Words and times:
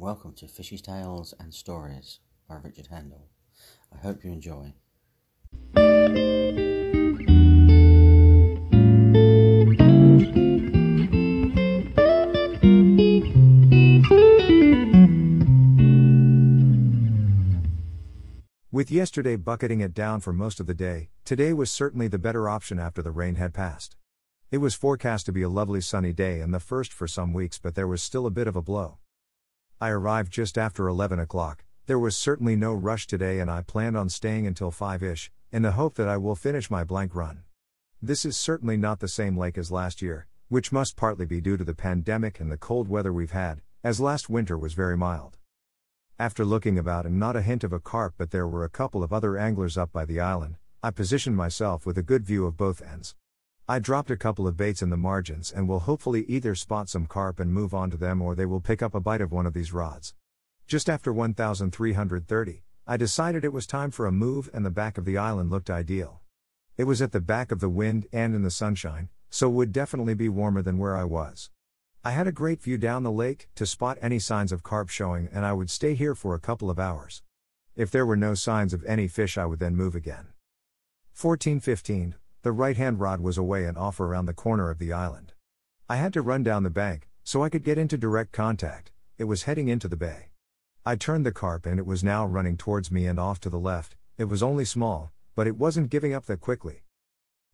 Welcome 0.00 0.32
to 0.36 0.48
Fishy 0.48 0.78
Tales 0.78 1.34
and 1.38 1.52
Stories 1.52 2.20
by 2.48 2.56
Richard 2.64 2.86
Handel. 2.86 3.28
I 3.92 3.98
hope 3.98 4.24
you 4.24 4.32
enjoy. 4.32 4.72
With 18.72 18.90
yesterday 18.90 19.36
bucketing 19.36 19.82
it 19.82 19.92
down 19.92 20.20
for 20.20 20.32
most 20.32 20.60
of 20.60 20.66
the 20.66 20.72
day, 20.72 21.10
today 21.26 21.52
was 21.52 21.70
certainly 21.70 22.08
the 22.08 22.18
better 22.18 22.48
option 22.48 22.78
after 22.78 23.02
the 23.02 23.10
rain 23.10 23.34
had 23.34 23.52
passed. 23.52 23.96
It 24.50 24.58
was 24.58 24.74
forecast 24.74 25.26
to 25.26 25.32
be 25.32 25.42
a 25.42 25.50
lovely 25.50 25.82
sunny 25.82 26.14
day 26.14 26.40
and 26.40 26.54
the 26.54 26.58
first 26.58 26.90
for 26.90 27.06
some 27.06 27.34
weeks, 27.34 27.58
but 27.58 27.74
there 27.74 27.86
was 27.86 28.02
still 28.02 28.24
a 28.24 28.30
bit 28.30 28.46
of 28.46 28.56
a 28.56 28.62
blow. 28.62 28.96
I 29.82 29.88
arrived 29.88 30.30
just 30.30 30.58
after 30.58 30.88
11 30.88 31.18
o'clock. 31.20 31.64
There 31.86 31.98
was 31.98 32.14
certainly 32.14 32.54
no 32.54 32.74
rush 32.74 33.06
today, 33.06 33.40
and 33.40 33.50
I 33.50 33.62
planned 33.62 33.96
on 33.96 34.10
staying 34.10 34.46
until 34.46 34.70
5 34.70 35.02
ish, 35.02 35.32
in 35.52 35.62
the 35.62 35.72
hope 35.72 35.94
that 35.94 36.06
I 36.06 36.18
will 36.18 36.34
finish 36.34 36.70
my 36.70 36.84
blank 36.84 37.14
run. 37.14 37.44
This 38.02 38.26
is 38.26 38.36
certainly 38.36 38.76
not 38.76 39.00
the 39.00 39.08
same 39.08 39.38
lake 39.38 39.56
as 39.56 39.70
last 39.70 40.02
year, 40.02 40.26
which 40.50 40.70
must 40.70 40.96
partly 40.96 41.24
be 41.24 41.40
due 41.40 41.56
to 41.56 41.64
the 41.64 41.74
pandemic 41.74 42.40
and 42.40 42.52
the 42.52 42.58
cold 42.58 42.88
weather 42.88 43.10
we've 43.10 43.30
had, 43.30 43.62
as 43.82 44.00
last 44.00 44.28
winter 44.28 44.58
was 44.58 44.74
very 44.74 44.98
mild. 44.98 45.38
After 46.18 46.44
looking 46.44 46.78
about 46.78 47.06
and 47.06 47.18
not 47.18 47.34
a 47.34 47.40
hint 47.40 47.64
of 47.64 47.72
a 47.72 47.80
carp, 47.80 48.12
but 48.18 48.32
there 48.32 48.46
were 48.46 48.64
a 48.64 48.68
couple 48.68 49.02
of 49.02 49.14
other 49.14 49.38
anglers 49.38 49.78
up 49.78 49.90
by 49.92 50.04
the 50.04 50.20
island, 50.20 50.56
I 50.82 50.90
positioned 50.90 51.38
myself 51.38 51.86
with 51.86 51.96
a 51.96 52.02
good 52.02 52.26
view 52.26 52.44
of 52.44 52.58
both 52.58 52.82
ends. 52.82 53.14
I 53.70 53.78
dropped 53.78 54.10
a 54.10 54.16
couple 54.16 54.48
of 54.48 54.56
baits 54.56 54.82
in 54.82 54.90
the 54.90 54.96
margins 54.96 55.52
and 55.52 55.68
will 55.68 55.78
hopefully 55.78 56.24
either 56.26 56.56
spot 56.56 56.88
some 56.88 57.06
carp 57.06 57.38
and 57.38 57.54
move 57.54 57.72
on 57.72 57.88
to 57.90 57.96
them 57.96 58.20
or 58.20 58.34
they 58.34 58.44
will 58.44 58.58
pick 58.60 58.82
up 58.82 58.96
a 58.96 59.00
bite 59.00 59.20
of 59.20 59.30
one 59.30 59.46
of 59.46 59.54
these 59.54 59.72
rods. 59.72 60.12
Just 60.66 60.90
after 60.90 61.12
1330, 61.12 62.64
I 62.88 62.96
decided 62.96 63.44
it 63.44 63.52
was 63.52 63.68
time 63.68 63.92
for 63.92 64.08
a 64.08 64.10
move 64.10 64.50
and 64.52 64.66
the 64.66 64.70
back 64.70 64.98
of 64.98 65.04
the 65.04 65.16
island 65.16 65.50
looked 65.50 65.70
ideal. 65.70 66.20
It 66.76 66.82
was 66.82 67.00
at 67.00 67.12
the 67.12 67.20
back 67.20 67.52
of 67.52 67.60
the 67.60 67.68
wind 67.68 68.08
and 68.12 68.34
in 68.34 68.42
the 68.42 68.50
sunshine, 68.50 69.08
so 69.28 69.48
would 69.48 69.70
definitely 69.70 70.14
be 70.14 70.28
warmer 70.28 70.62
than 70.62 70.78
where 70.78 70.96
I 70.96 71.04
was. 71.04 71.50
I 72.02 72.10
had 72.10 72.26
a 72.26 72.32
great 72.32 72.60
view 72.60 72.76
down 72.76 73.04
the 73.04 73.12
lake 73.12 73.50
to 73.54 73.66
spot 73.66 73.98
any 74.02 74.18
signs 74.18 74.50
of 74.50 74.64
carp 74.64 74.88
showing, 74.88 75.28
and 75.32 75.46
I 75.46 75.52
would 75.52 75.70
stay 75.70 75.94
here 75.94 76.16
for 76.16 76.34
a 76.34 76.40
couple 76.40 76.70
of 76.70 76.80
hours. 76.80 77.22
If 77.76 77.92
there 77.92 78.04
were 78.04 78.16
no 78.16 78.34
signs 78.34 78.74
of 78.74 78.84
any 78.84 79.06
fish, 79.06 79.38
I 79.38 79.46
would 79.46 79.60
then 79.60 79.76
move 79.76 79.94
again. 79.94 80.32
1415, 81.14 82.16
the 82.42 82.52
right 82.52 82.76
hand 82.76 83.00
rod 83.00 83.20
was 83.20 83.36
away 83.36 83.64
and 83.64 83.76
off 83.76 84.00
around 84.00 84.24
the 84.24 84.32
corner 84.32 84.70
of 84.70 84.78
the 84.78 84.92
island. 84.92 85.34
I 85.88 85.96
had 85.96 86.12
to 86.14 86.22
run 86.22 86.42
down 86.42 86.62
the 86.62 86.70
bank, 86.70 87.08
so 87.22 87.44
I 87.44 87.50
could 87.50 87.64
get 87.64 87.76
into 87.76 87.98
direct 87.98 88.32
contact, 88.32 88.92
it 89.18 89.24
was 89.24 89.42
heading 89.42 89.68
into 89.68 89.88
the 89.88 89.96
bay. 89.96 90.30
I 90.86 90.96
turned 90.96 91.26
the 91.26 91.32
carp 91.32 91.66
and 91.66 91.78
it 91.78 91.84
was 91.84 92.02
now 92.02 92.24
running 92.24 92.56
towards 92.56 92.90
me 92.90 93.06
and 93.06 93.20
off 93.20 93.40
to 93.40 93.50
the 93.50 93.58
left, 93.58 93.94
it 94.16 94.24
was 94.24 94.42
only 94.42 94.64
small, 94.64 95.12
but 95.34 95.46
it 95.46 95.58
wasn't 95.58 95.90
giving 95.90 96.14
up 96.14 96.24
that 96.26 96.40
quickly. 96.40 96.84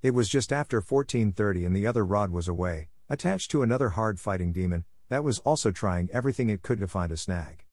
It 0.00 0.12
was 0.12 0.30
just 0.30 0.50
after 0.50 0.78
1430 0.78 1.66
and 1.66 1.76
the 1.76 1.86
other 1.86 2.04
rod 2.06 2.30
was 2.30 2.48
away, 2.48 2.88
attached 3.10 3.50
to 3.50 3.62
another 3.62 3.90
hard 3.90 4.18
fighting 4.18 4.50
demon, 4.50 4.84
that 5.10 5.22
was 5.22 5.40
also 5.40 5.70
trying 5.70 6.08
everything 6.10 6.48
it 6.48 6.62
could 6.62 6.80
to 6.80 6.86
find 6.86 7.12
a 7.12 7.18
snag. 7.18 7.66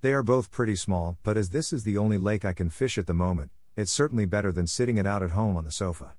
They 0.00 0.12
are 0.12 0.22
both 0.22 0.52
pretty 0.52 0.76
small, 0.76 1.18
but 1.24 1.36
as 1.36 1.50
this 1.50 1.72
is 1.72 1.82
the 1.82 1.98
only 1.98 2.18
lake 2.18 2.44
I 2.44 2.52
can 2.52 2.70
fish 2.70 2.96
at 2.96 3.08
the 3.08 3.14
moment, 3.14 3.50
it's 3.74 3.90
certainly 3.90 4.26
better 4.26 4.52
than 4.52 4.68
sitting 4.68 4.98
it 4.98 5.06
out 5.06 5.24
at 5.24 5.30
home 5.30 5.56
on 5.56 5.64
the 5.64 5.72
sofa. 5.72 6.14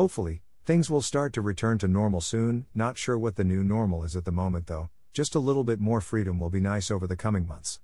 Hopefully, 0.00 0.40
things 0.64 0.88
will 0.88 1.02
start 1.02 1.34
to 1.34 1.42
return 1.42 1.76
to 1.76 1.86
normal 1.86 2.22
soon, 2.22 2.64
not 2.74 2.96
sure 2.96 3.18
what 3.18 3.36
the 3.36 3.44
new 3.44 3.62
normal 3.62 4.02
is 4.02 4.16
at 4.16 4.24
the 4.24 4.32
moment 4.32 4.66
though, 4.66 4.88
just 5.12 5.34
a 5.34 5.38
little 5.38 5.62
bit 5.62 5.78
more 5.78 6.00
freedom 6.00 6.40
will 6.40 6.48
be 6.48 6.58
nice 6.58 6.90
over 6.90 7.06
the 7.06 7.18
coming 7.18 7.46
months. 7.46 7.80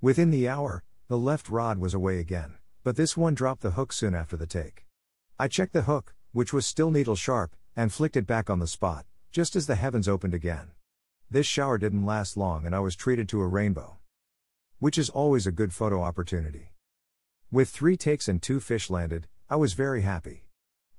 Within 0.00 0.30
the 0.30 0.48
hour, 0.48 0.84
the 1.08 1.18
left 1.18 1.48
rod 1.48 1.78
was 1.78 1.94
away 1.94 2.20
again, 2.20 2.58
but 2.84 2.94
this 2.94 3.16
one 3.16 3.34
dropped 3.34 3.62
the 3.62 3.72
hook 3.72 3.92
soon 3.92 4.14
after 4.14 4.36
the 4.36 4.46
take. 4.46 4.86
I 5.36 5.48
checked 5.48 5.72
the 5.72 5.82
hook, 5.82 6.14
which 6.30 6.52
was 6.52 6.64
still 6.64 6.92
needle 6.92 7.16
sharp, 7.16 7.56
and 7.74 7.92
flicked 7.92 8.16
it 8.16 8.24
back 8.24 8.48
on 8.48 8.60
the 8.60 8.68
spot, 8.68 9.04
just 9.32 9.56
as 9.56 9.66
the 9.66 9.74
heavens 9.74 10.06
opened 10.06 10.34
again. 10.34 10.70
This 11.28 11.46
shower 11.46 11.76
didn't 11.76 12.06
last 12.06 12.36
long 12.36 12.64
and 12.64 12.72
I 12.72 12.78
was 12.78 12.94
treated 12.94 13.28
to 13.30 13.40
a 13.40 13.48
rainbow. 13.48 13.96
Which 14.78 14.96
is 14.96 15.10
always 15.10 15.48
a 15.48 15.50
good 15.50 15.74
photo 15.74 16.04
opportunity. 16.04 16.70
With 17.50 17.68
three 17.68 17.96
takes 17.96 18.28
and 18.28 18.40
two 18.40 18.60
fish 18.60 18.88
landed, 18.88 19.26
I 19.50 19.56
was 19.56 19.72
very 19.72 20.02
happy. 20.02 20.41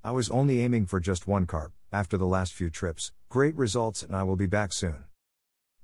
I 0.06 0.10
was 0.10 0.28
only 0.28 0.60
aiming 0.60 0.84
for 0.84 1.00
just 1.00 1.26
one 1.26 1.46
carp, 1.46 1.72
after 1.90 2.18
the 2.18 2.26
last 2.26 2.52
few 2.52 2.68
trips, 2.68 3.10
great 3.30 3.56
results 3.56 4.02
and 4.02 4.14
I 4.14 4.22
will 4.22 4.36
be 4.36 4.44
back 4.44 4.74
soon. 4.74 5.04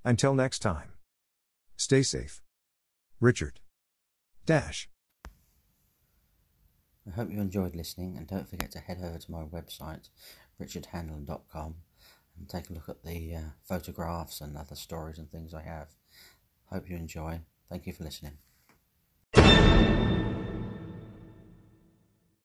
Until 0.04 0.34
next 0.34 0.58
time. 0.58 0.92
Stay 1.78 2.02
safe. 2.02 2.42
Richard. 3.18 3.60
Dash. 4.44 4.90
I 7.06 7.12
hope 7.16 7.30
you 7.30 7.40
enjoyed 7.40 7.74
listening 7.74 8.18
and 8.18 8.26
don't 8.26 8.46
forget 8.46 8.70
to 8.72 8.78
head 8.78 8.98
over 9.02 9.16
to 9.16 9.32
my 9.32 9.44
website, 9.44 10.10
richardhandel.com 10.60 11.76
and 12.38 12.48
take 12.48 12.68
a 12.68 12.74
look 12.74 12.90
at 12.90 13.02
the 13.02 13.34
uh, 13.34 13.40
photographs 13.66 14.42
and 14.42 14.54
other 14.54 14.74
stories 14.74 15.16
and 15.18 15.30
things 15.30 15.54
I 15.54 15.62
have. 15.62 15.88
Hope 16.66 16.90
you 16.90 16.96
enjoy. 16.96 17.40
Thank 17.70 17.86
you 17.86 17.94
for 17.94 18.04
listening. 18.04 18.36